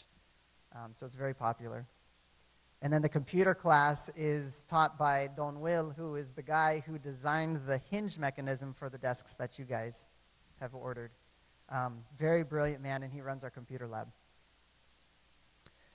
[0.75, 1.87] Um, so it's very popular.
[2.83, 6.99] And then the computer class is taught by Don Will, who is the guy who
[6.99, 10.09] designed the hinge mechanism for the desks that you guys
[10.61, 11.13] have ordered.
[11.69, 14.09] Um, very brilliant man, and he runs our computer lab.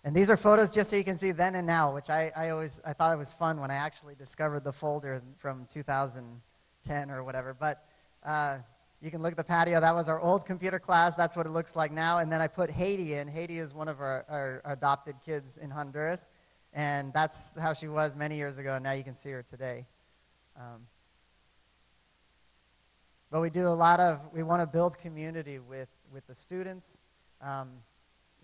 [0.06, 2.52] And these are photos just so you can see then and now, which I, I
[2.52, 7.24] always I thought it was fun when I actually discovered the folder from 2010 or
[7.24, 7.56] whatever.
[7.60, 7.84] But
[8.24, 8.60] uh,
[9.02, 9.82] you can look at the patio.
[9.82, 11.16] That was our old computer class.
[11.16, 12.20] That's what it looks like now.
[12.20, 13.28] And then I put Haiti in.
[13.28, 16.30] Haiti is one of our, our adopted kids in Honduras.
[16.72, 18.76] And that's how she was many years ago.
[18.76, 19.88] And now you can see her today.
[20.56, 20.86] Um,
[23.32, 27.00] but we do a lot of, we want to build community with, with the students.
[27.42, 27.70] Um,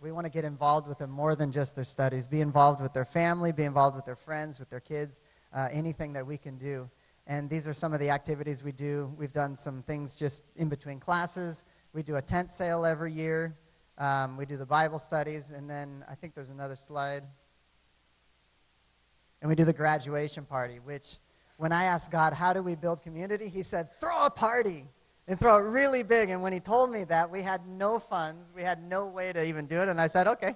[0.01, 2.25] we want to get involved with them more than just their studies.
[2.25, 5.21] Be involved with their family, be involved with their friends, with their kids,
[5.53, 6.89] uh, anything that we can do.
[7.27, 9.13] And these are some of the activities we do.
[9.15, 11.65] We've done some things just in between classes.
[11.93, 13.55] We do a tent sale every year.
[13.99, 15.51] Um, we do the Bible studies.
[15.51, 17.23] And then I think there's another slide.
[19.41, 21.19] And we do the graduation party, which
[21.57, 23.47] when I asked God, how do we build community?
[23.47, 24.87] He said, throw a party
[25.27, 26.29] and throw it really big.
[26.29, 28.51] And when he told me that, we had no funds.
[28.55, 29.89] We had no way to even do it.
[29.89, 30.55] And I said, okay.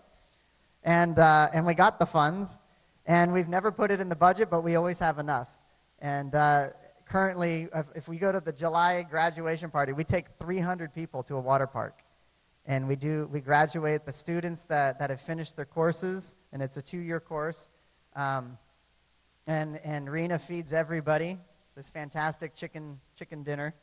[0.84, 2.60] And, uh, and we got the funds.
[3.06, 5.48] And we've never put it in the budget, but we always have enough.
[6.00, 6.70] And uh,
[7.06, 11.36] currently, if, if we go to the July graduation party, we take 300 people to
[11.36, 12.02] a water park.
[12.66, 16.78] And we, do, we graduate the students that, that have finished their courses, and it's
[16.78, 17.70] a two year course.
[18.16, 18.58] Um,
[19.46, 21.38] and, and Rena feeds everybody
[21.76, 23.76] this fantastic chicken, chicken dinner,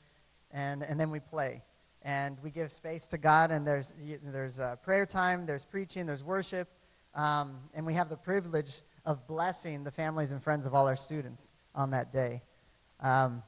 [0.53, 1.62] and, and then we play.
[2.03, 6.25] And we give space to God, and there's, there's uh, prayer time, there's preaching, there's
[6.25, 6.69] worship,
[7.15, 10.97] um, and we have the privilege of blessing the families and friends of all our
[10.97, 12.43] students on that day.
[13.01, 13.43] Um,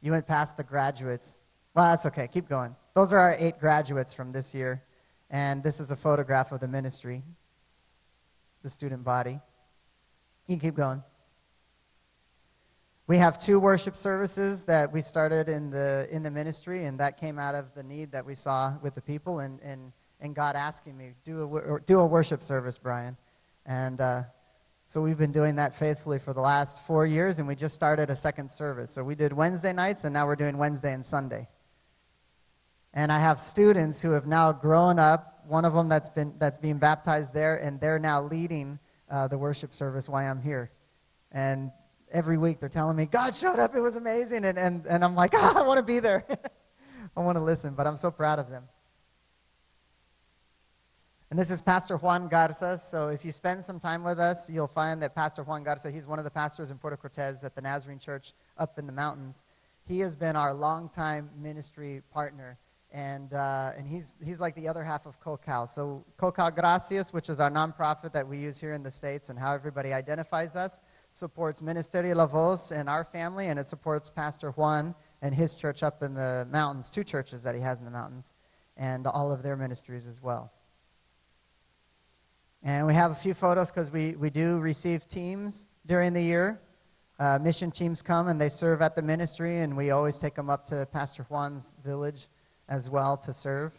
[0.00, 1.38] you went past the graduates.
[1.74, 2.28] Well, that's okay.
[2.32, 2.74] Keep going.
[2.94, 4.82] Those are our eight graduates from this year.
[5.30, 7.22] And this is a photograph of the ministry,
[8.62, 9.38] the student body.
[10.48, 11.02] You can keep going.
[13.10, 17.18] We have two worship services that we started in the, in the ministry, and that
[17.18, 20.54] came out of the need that we saw with the people and, and, and God
[20.54, 23.16] asking me, do a, do a worship service, Brian.
[23.66, 24.22] And uh,
[24.86, 28.10] so we've been doing that faithfully for the last four years, and we just started
[28.10, 28.92] a second service.
[28.92, 31.48] So we did Wednesday nights, and now we're doing Wednesday and Sunday.
[32.94, 36.58] And I have students who have now grown up, one of them that's, been, that's
[36.58, 38.78] being baptized there, and they're now leading
[39.10, 40.70] uh, the worship service while I'm here.
[41.32, 41.72] And
[42.10, 44.44] every week they're telling me, God showed up, it was amazing.
[44.44, 46.24] And, and, and I'm like, ah, I want to be there.
[47.16, 48.64] I want to listen, but I'm so proud of them.
[51.30, 52.76] And this is Pastor Juan Garza.
[52.76, 56.06] So if you spend some time with us, you'll find that Pastor Juan Garza, he's
[56.06, 59.44] one of the pastors in Puerto Cortez at the Nazarene Church up in the mountains.
[59.86, 62.58] He has been our longtime ministry partner.
[62.92, 65.68] And, uh, and he's, he's like the other half of COCAL.
[65.68, 69.38] So COCAL Gracias, which is our nonprofit that we use here in the States and
[69.38, 74.50] how everybody identifies us, supports Ministerio La Voz and our family, and it supports Pastor
[74.52, 77.90] Juan and his church up in the mountains, two churches that he has in the
[77.90, 78.32] mountains,
[78.76, 80.52] and all of their ministries as well.
[82.62, 86.60] And we have a few photos because we, we do receive teams during the year.
[87.18, 90.48] Uh, mission teams come and they serve at the ministry, and we always take them
[90.48, 92.28] up to Pastor Juan's village
[92.68, 93.78] as well to serve.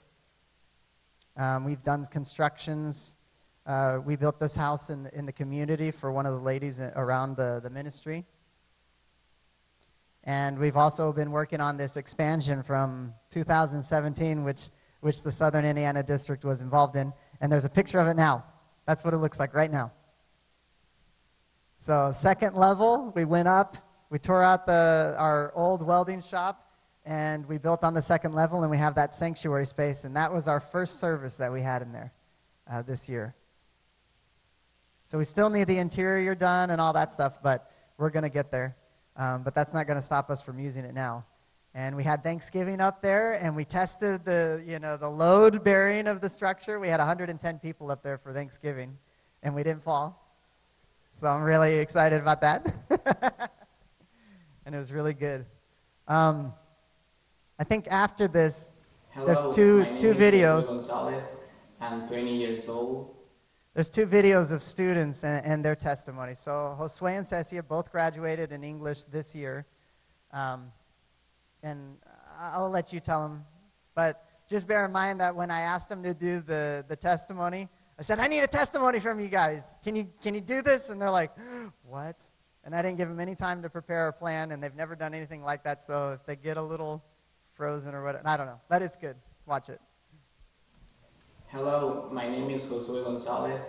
[1.38, 3.16] Um, we've done constructions
[3.66, 7.36] uh, we built this house in, in the community for one of the ladies around
[7.36, 8.26] the, the ministry.
[10.24, 14.70] And we've also been working on this expansion from 2017, which,
[15.02, 17.12] which the Southern Indiana District was involved in.
[17.40, 18.44] And there's a picture of it now.
[18.86, 19.92] That's what it looks like right now.
[21.78, 23.78] So, second level, we went up,
[24.12, 26.68] we tore out the, our old welding shop,
[27.06, 30.06] and we built on the second level, and we have that sanctuary space.
[30.06, 32.14] And that was our first service that we had in there
[32.72, 33.34] uh, this year.
[35.12, 38.30] So we still need the interior done and all that stuff, but we're going to
[38.30, 38.78] get there.
[39.18, 41.26] Um, but that's not going to stop us from using it now.
[41.74, 46.08] And we had Thanksgiving up there, and we tested the, you know, the load bearing
[46.08, 46.80] of the structure.
[46.80, 48.98] We had 110 people up there for Thanksgiving,
[49.44, 50.34] and we didn't fall.
[51.20, 52.74] So I'm really excited about that.
[54.66, 55.46] and it was really good.
[56.08, 56.54] Um,
[57.60, 58.70] I think after this,
[59.10, 60.68] Hello, There's two- two videos.
[60.68, 61.26] Gonzalez.
[61.82, 63.18] I'm 20 years old.
[63.74, 66.34] There's two videos of students and, and their testimony.
[66.34, 69.66] So Josue and Cecia both graduated in English this year.
[70.32, 70.72] Um,
[71.64, 71.98] and
[72.38, 73.46] I'll let you tell them.
[73.96, 77.70] But just bear in mind that when I asked them to do the, the testimony,
[77.98, 79.80] I said, I need a testimony from you guys.
[79.84, 80.90] Can you, can you do this?
[80.90, 81.32] And they're like,
[81.88, 82.22] what?
[82.64, 85.14] And I didn't give them any time to prepare a plan, and they've never done
[85.14, 85.84] anything like that.
[85.84, 87.04] So if they get a little
[87.54, 88.60] frozen or whatever, I don't know.
[88.70, 89.16] But it's good.
[89.46, 89.82] Watch it.
[91.52, 93.64] Hello, my name is Josue Gonzalez.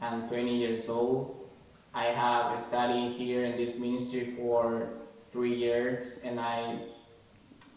[0.00, 1.50] I'm 20 years old.
[1.92, 4.90] I have studied here in this ministry for
[5.32, 6.78] three years, and I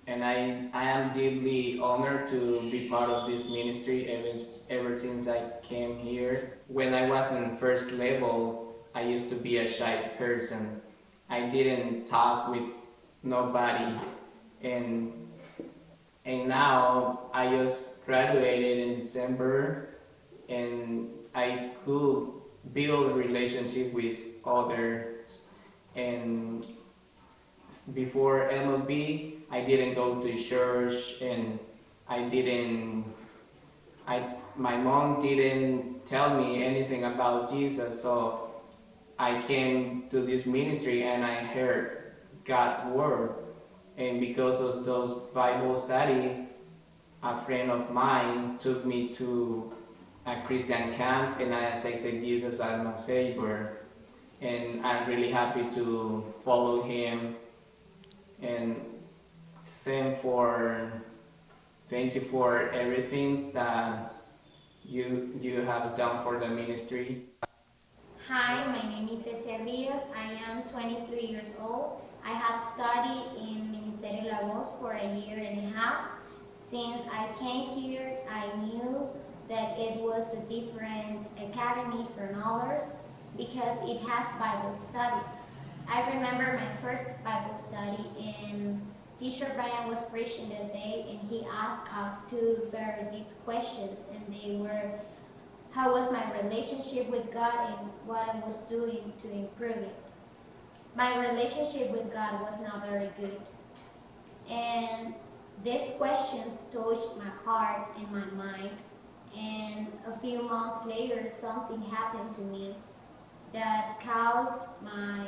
[0.06, 5.28] and I, I am deeply honored to be part of this ministry ever, ever since
[5.28, 6.60] I came here.
[6.68, 10.82] When I was in first level, I used to be a shy person.
[11.32, 12.70] I didn't talk with
[13.24, 13.98] nobody,
[14.62, 15.14] and
[16.26, 19.90] and now I just graduated in December,
[20.50, 22.30] and I could
[22.74, 25.44] build a relationship with others.
[25.96, 26.66] And
[27.94, 31.60] before MLB, I didn't go to church, and
[32.08, 33.06] I didn't.
[34.08, 38.50] I my mom didn't tell me anything about Jesus, so
[39.20, 43.36] I came to this ministry and I heard God's word
[43.98, 46.47] and because of those Bible study,
[47.28, 49.74] a friend of mine took me to
[50.26, 53.80] a Christian camp and I accepted Jesus as my savior.
[54.42, 57.36] And I'm really happy to follow him
[58.42, 58.78] and
[59.84, 60.92] thank for
[61.90, 64.14] thank you for everything that
[64.86, 67.26] you you have done for the ministry.
[68.30, 70.04] Hi, my name is Cecia Rios.
[70.16, 72.02] I am 23 years old.
[72.24, 76.17] I have studied in Ministerio La Voz for a year and a half.
[76.70, 79.08] Since I came here, I knew
[79.48, 82.92] that it was a different academy from others
[83.38, 85.32] because it has Bible studies.
[85.88, 88.82] I remember my first Bible study and
[89.18, 94.36] teacher Brian was preaching that day and he asked us two very deep questions and
[94.36, 94.92] they were
[95.72, 100.12] how was my relationship with God and what I was doing to improve it.
[100.98, 103.40] My relationship with God was not very good.
[104.50, 105.14] And
[105.64, 108.72] these questions touched my heart and my mind.
[109.38, 112.76] And a few months later, something happened to me
[113.54, 115.28] that caused my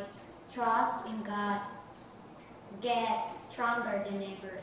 [0.52, 1.62] trust in God
[2.82, 4.60] get stronger than ever.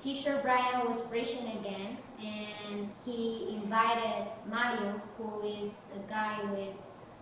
[0.00, 6.74] Teacher Brian was preaching again, and he invited Mario, who is a guy with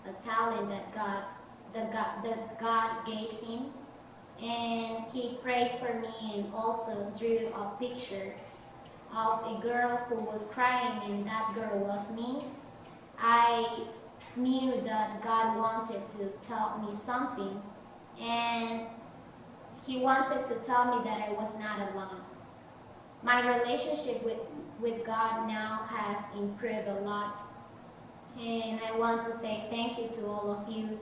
[0.07, 1.25] a talent that God,
[1.73, 3.73] the God, that God gave him,
[4.42, 8.35] and he prayed for me and also drew a picture
[9.14, 12.44] of a girl who was crying, and that girl was me.
[13.18, 13.85] I
[14.37, 17.62] knew that God wanted to tell me something,
[18.20, 18.87] and
[19.87, 22.20] he wanted to tell me that I was not alone.
[23.22, 24.38] My relationship with,
[24.81, 27.42] with God now has improved a lot.
[28.38, 31.01] And I want to say thank you to all of you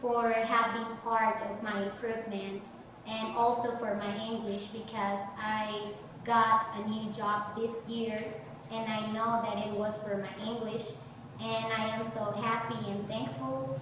[0.00, 2.68] for having part of my improvement
[3.06, 5.92] and also for my English because I
[6.24, 8.22] got a new job this year
[8.70, 10.92] and I know that it was for my English
[11.40, 13.80] and I am so happy and thankful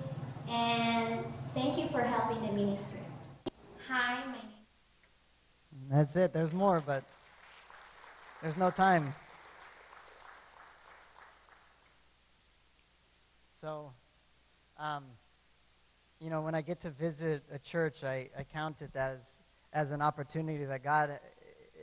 [0.49, 1.25] and
[1.55, 3.01] thank you for helping the ministry.
[3.89, 6.33] Hi, my name That's it.
[6.33, 7.05] There's more, but
[8.43, 9.15] there's no time.
[13.57, 13.93] So,
[14.79, 15.05] um,
[16.21, 19.41] you know, when I get to visit a church, I, I count it as,
[19.73, 21.19] as an opportunity that God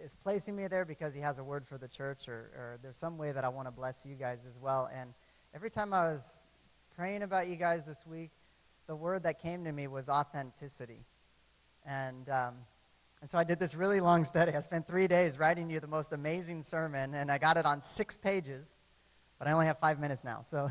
[0.04, 2.98] is placing me there because He has a word for the church, or, or there's
[2.98, 4.89] some way that I want to bless you guys as well.
[4.93, 5.14] And
[5.53, 6.47] every time I was
[6.95, 8.32] praying about you guys this week,
[8.88, 11.05] the word that came to me was authenticity.
[11.86, 12.55] And, um,
[13.22, 14.51] and so I did this really long study.
[14.53, 17.82] I spent three days writing you the most amazing sermon, and I got it on
[17.82, 18.78] six pages,
[19.38, 20.41] but I only have five minutes now.
[20.43, 20.70] So,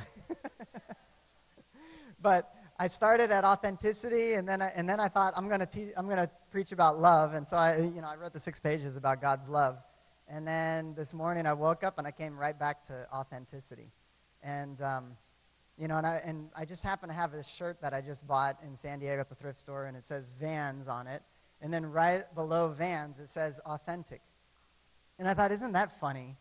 [2.20, 6.08] but I started at authenticity, and then I, and then I thought I'm gonna I'm
[6.08, 9.20] gonna preach about love, and so I you know I wrote the six pages about
[9.20, 9.78] God's love,
[10.26, 13.92] and then this morning I woke up and I came right back to authenticity,
[14.42, 15.16] and um,
[15.78, 18.26] you know, and I and I just happen to have this shirt that I just
[18.26, 21.22] bought in San Diego at the thrift store, and it says Vans on it
[21.60, 24.22] And then right below Vans, it says authentic.
[25.20, 26.36] And I thought, isn't that funny?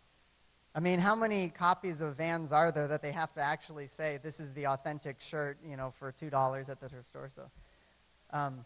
[0.74, 4.20] I mean, how many copies of Vans are there that they have to actually say
[4.24, 7.30] this is the authentic shirt, you know, for two dollars at the thrift store?
[7.30, 7.50] So,
[8.32, 8.64] um,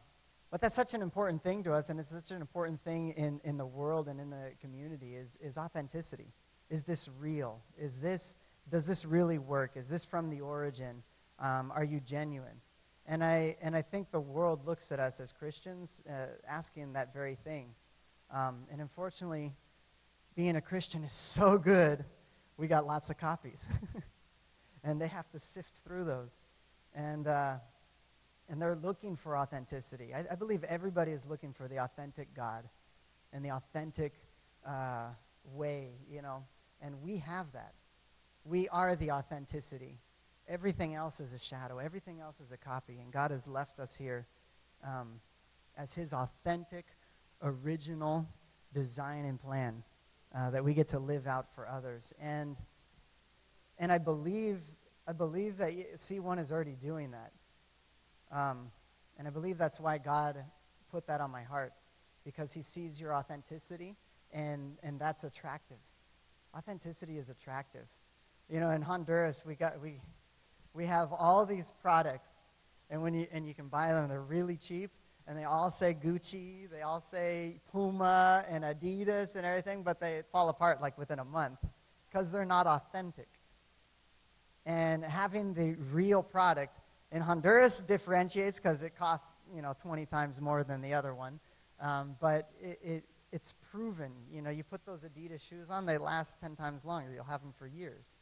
[0.51, 3.41] but that's such an important thing to us, and it's such an important thing in,
[3.43, 6.31] in the world and in the community is, is authenticity.
[6.69, 7.59] Is this real?
[7.77, 8.35] Is this
[8.69, 9.71] does this really work?
[9.75, 11.03] Is this from the origin?
[11.39, 12.61] Um, are you genuine?
[13.07, 17.13] And I and I think the world looks at us as Christians, uh, asking that
[17.13, 17.67] very thing.
[18.31, 19.53] Um, and unfortunately,
[20.35, 22.03] being a Christian is so good,
[22.57, 23.67] we got lots of copies.
[24.83, 26.41] and they have to sift through those.
[26.93, 27.55] And, uh,
[28.49, 30.13] and they're looking for authenticity.
[30.13, 32.67] I, I, believe everybody is looking for the authentic God
[33.33, 34.13] and the authentic
[34.65, 35.07] uh,
[35.53, 36.43] way, you know.
[36.81, 37.73] And we have that.
[38.43, 39.99] We are the authenticity.
[40.47, 42.99] Everything else is a shadow, everything else is a copy.
[42.99, 44.27] And God has left us here
[44.83, 45.19] um,
[45.77, 46.85] as His authentic,
[47.41, 48.27] original
[48.73, 49.83] design and plan
[50.35, 52.13] uh, that we get to live out for others.
[52.19, 52.57] And,
[53.79, 54.59] and I, believe,
[55.07, 57.31] I believe that C1 is already doing that.
[58.31, 58.71] Um,
[59.17, 60.43] and I believe that's why God
[60.91, 61.73] put that on my heart,
[62.25, 63.95] because He sees your authenticity,
[64.33, 65.77] and, and that's attractive.
[66.55, 67.87] Authenticity is attractive.
[68.49, 70.01] You know, in Honduras, we, got, we,
[70.73, 72.29] we have all these products,
[72.89, 74.91] and, when you, and you can buy them, they're really cheap
[75.27, 80.21] and they all say Gucci, they all say Puma and Adidas and everything, but they
[80.31, 81.59] fall apart like within a month
[82.07, 83.27] because they're not authentic.
[84.65, 86.79] And having the real product
[87.11, 91.39] in Honduras differentiates because it costs you know 20 times more than the other one,
[91.79, 94.11] um, but it, it, it's proven.
[94.31, 97.11] You know, you put those Adidas shoes on, they last 10 times longer.
[97.13, 98.17] You'll have them for years.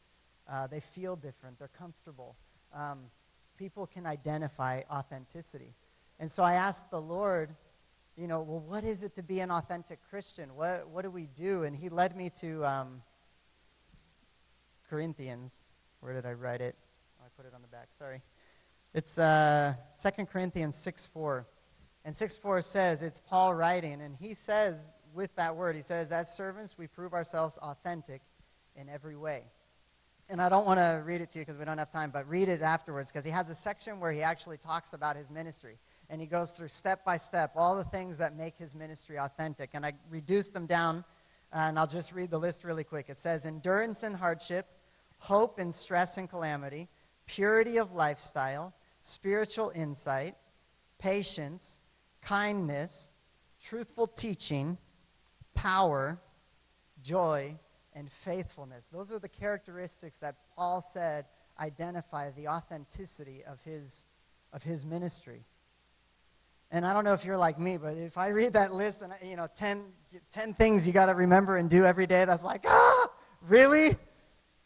[0.50, 1.58] Uh, they feel different.
[1.58, 2.36] They're comfortable.
[2.74, 3.00] Um,
[3.56, 5.74] people can identify authenticity.
[6.18, 7.54] And so I asked the Lord,
[8.16, 10.54] you know, well, what is it to be an authentic Christian?
[10.54, 11.64] What, what do we do?
[11.64, 13.02] And he led me to um,
[14.88, 15.56] Corinthians.
[16.00, 16.76] Where did I write it?
[17.20, 17.88] Oh, I put it on the back.
[17.90, 18.22] Sorry.
[18.94, 21.46] It's uh, 2 Corinthians 6 4.
[22.04, 26.12] And 6 4 says, it's Paul writing, and he says, with that word, he says,
[26.12, 28.20] as servants, we prove ourselves authentic
[28.76, 29.44] in every way.
[30.28, 32.28] And I don't want to read it to you because we don't have time, but
[32.28, 35.76] read it afterwards because he has a section where he actually talks about his ministry
[36.10, 39.70] and he goes through step by step all the things that make his ministry authentic.
[39.74, 41.04] And I reduced them down,
[41.52, 43.06] and I'll just read the list really quick.
[43.08, 44.66] It says endurance in hardship,
[45.18, 46.88] hope in stress and calamity,
[47.26, 50.36] purity of lifestyle, spiritual insight,
[50.98, 51.80] patience,
[52.22, 53.10] kindness,
[53.60, 54.76] truthful teaching,
[55.54, 56.18] power,
[57.02, 57.58] joy,
[57.94, 58.88] and faithfulness.
[58.88, 61.26] Those are the characteristics that Paul said
[61.60, 64.06] identify the authenticity of his,
[64.52, 65.44] of his ministry.
[66.74, 69.12] And I don't know if you're like me, but if I read that list and,
[69.22, 69.84] you know, 10,
[70.32, 73.06] 10 things you got to remember and do every day, that's like, ah,
[73.42, 73.96] really?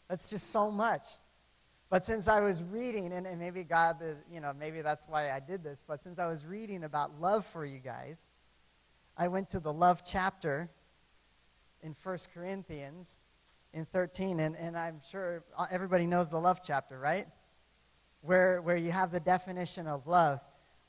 [0.07, 1.05] That's just so much.
[1.91, 3.97] But since I was reading, and, and maybe God,
[4.33, 7.45] you know, maybe that's why I did this, but since I was reading about love
[7.45, 8.27] for you guys,
[9.15, 10.67] I went to the love chapter
[11.83, 13.19] in 1 Corinthians
[13.71, 17.27] in 13, and, and I'm sure everybody knows the love chapter, right?
[18.21, 20.41] Where, where you have the definition of love.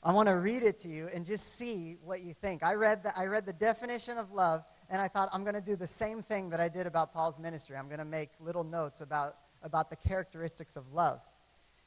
[0.03, 2.63] I want to read it to you and just see what you think.
[2.63, 5.61] I read the, I read the definition of love, and I thought I'm going to
[5.61, 7.75] do the same thing that I did about Paul's ministry.
[7.77, 11.21] I'm going to make little notes about, about the characteristics of love.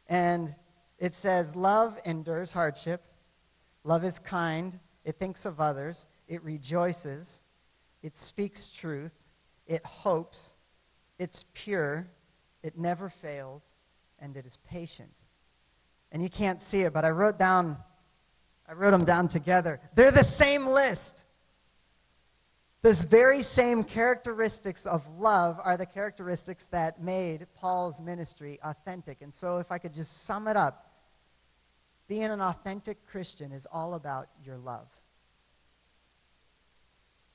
[0.07, 0.55] And
[0.99, 3.03] it says, Love endures hardship,
[3.83, 7.43] love is kind, it thinks of others, it rejoices,
[8.03, 9.15] it speaks truth,
[9.67, 10.55] it hopes,
[11.19, 12.07] it's pure,
[12.62, 13.75] it never fails,
[14.21, 15.23] and it is patient.
[16.12, 17.77] And you can't see it, but I wrote down
[18.69, 19.81] I wrote them down together.
[19.95, 21.25] They're the same list.
[22.83, 29.23] This very same characteristics of love are the characteristics that made Paul's ministry authentic.
[29.23, 30.93] And so, if I could just sum it up,
[32.09, 34.89] being an authentic Christian is all about your love.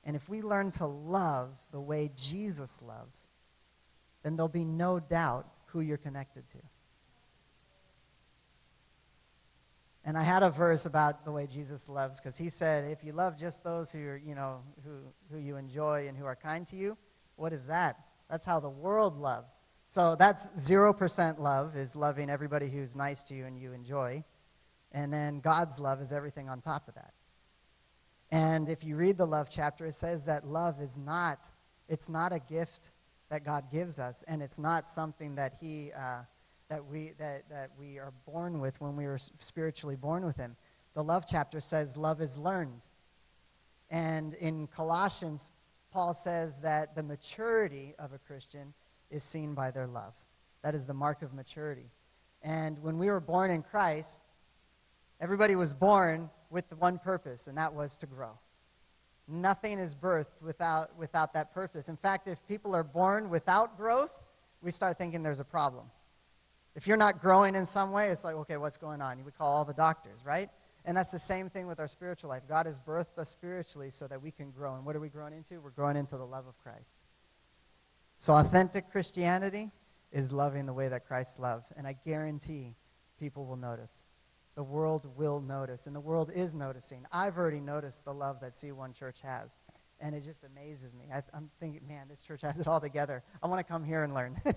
[0.04, 3.28] And if we learn to love the way Jesus loves,
[4.22, 6.58] then there'll be no doubt who you're connected to.
[10.04, 13.12] And I had a verse about the way Jesus loves because he said, if you
[13.12, 16.66] love just those who are, you know, who, who you enjoy and who are kind
[16.68, 16.96] to you,
[17.36, 17.96] what is that?
[18.30, 19.52] That's how the world loves.
[19.86, 24.24] So that's 0% love is loving everybody who's nice to you and you enjoy.
[24.92, 27.12] And then God's love is everything on top of that.
[28.30, 31.50] And if you read the love chapter, it says that love is not,
[31.88, 32.92] it's not a gift
[33.28, 36.22] that God gives us, and it's not something that he, uh,
[36.70, 40.56] that we, that, that we are born with when we were spiritually born with Him.
[40.94, 42.84] The love chapter says love is learned.
[43.90, 45.50] And in Colossians,
[45.92, 48.72] Paul says that the maturity of a Christian
[49.10, 50.14] is seen by their love.
[50.62, 51.90] That is the mark of maturity.
[52.42, 54.22] And when we were born in Christ,
[55.20, 58.38] everybody was born with the one purpose, and that was to grow.
[59.26, 61.88] Nothing is birthed without, without that purpose.
[61.88, 64.20] In fact, if people are born without growth,
[64.62, 65.86] we start thinking there's a problem.
[66.80, 69.18] If you're not growing in some way, it's like, okay, what's going on?
[69.18, 70.48] You would call all the doctors, right?
[70.86, 72.44] And that's the same thing with our spiritual life.
[72.48, 74.76] God has birthed us spiritually so that we can grow.
[74.76, 75.60] And what are we growing into?
[75.60, 77.00] We're growing into the love of Christ.
[78.16, 79.70] So, authentic Christianity
[80.10, 81.66] is loving the way that Christ loved.
[81.76, 82.76] And I guarantee
[83.18, 84.06] people will notice.
[84.54, 85.86] The world will notice.
[85.86, 87.04] And the world is noticing.
[87.12, 89.60] I've already noticed the love that C1 Church has.
[90.00, 91.10] And it just amazes me.
[91.12, 93.22] I, am thinking, man, this church has it all together.
[93.42, 94.40] I want to come here and learn.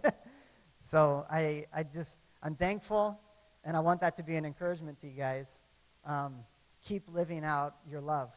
[0.85, 3.17] so, I, I just, I'm thankful.
[3.63, 5.61] And I want that to be an encouragement to you guys
[6.05, 6.39] um,
[6.83, 8.31] keep living out your love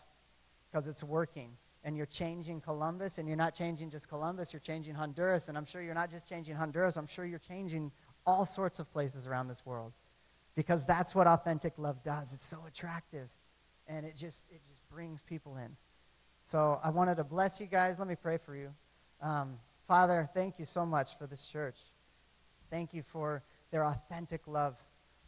[0.71, 1.51] because it's working.
[1.83, 5.49] And you're changing Columbus, and you're not changing just Columbus, you're changing Honduras.
[5.49, 7.91] And I'm sure you're not just changing Honduras, I'm sure you're changing
[8.25, 9.93] all sorts of places around this world
[10.55, 12.33] because that's what authentic love does.
[12.33, 13.29] It's so attractive,
[13.89, 15.77] and it just, it just brings people in.
[16.45, 17.99] So I wanted to bless you guys.
[17.99, 18.73] Let me pray for you.
[19.21, 21.79] Um, Father, thank you so much for this church.
[22.71, 24.77] Thank you for their authentic love.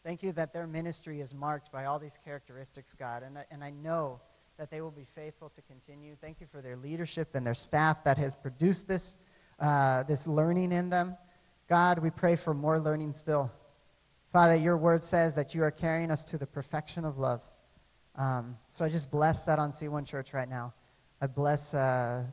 [0.05, 3.23] Thank you that their ministry is marked by all these characteristics, God.
[3.23, 4.21] And I, and I know
[4.57, 6.17] that they will be faithful to continue.
[6.21, 9.15] Thank you for their leadership and their staff that has produced this,
[9.61, 11.17] uh, this learning in them.
[11.69, 13.53] God, we pray for more learning still.
[14.33, 17.41] Father, your word says that you are carrying us to the perfection of love.
[18.17, 20.75] Um, so I just bless that on C1 Church right now.
[21.21, 22.25] I bless uh,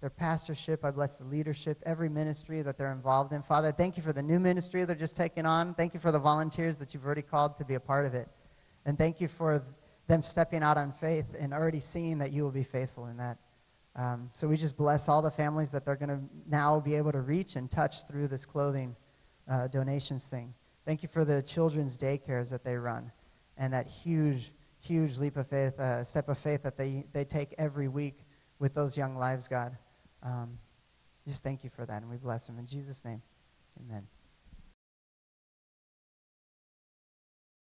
[0.00, 0.84] their pastorship.
[0.84, 3.42] I bless the leadership, every ministry that they're involved in.
[3.42, 5.74] Father, thank you for the new ministry they're just taking on.
[5.74, 8.28] Thank you for the volunteers that you've already called to be a part of it.
[8.86, 9.62] And thank you for
[10.08, 13.36] them stepping out on faith and already seeing that you will be faithful in that.
[13.96, 17.12] Um, so we just bless all the families that they're going to now be able
[17.12, 18.96] to reach and touch through this clothing
[19.50, 20.54] uh, donations thing.
[20.86, 23.12] Thank you for the children's daycares that they run
[23.58, 27.54] and that huge, huge leap of faith, uh, step of faith that they, they take
[27.58, 28.24] every week
[28.58, 29.76] with those young lives, God.
[30.22, 30.58] Um,
[31.26, 32.58] just thank you for that, and we bless him.
[32.58, 33.22] In Jesus' name,
[33.78, 34.06] amen.